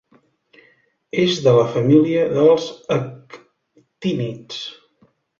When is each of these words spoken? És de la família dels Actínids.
És 1.23 1.41
de 1.47 1.51
la 1.57 1.65
família 1.75 2.23
dels 2.37 2.65
Actínids. 2.95 4.57